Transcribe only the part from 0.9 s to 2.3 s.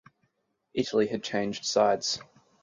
had changed sides.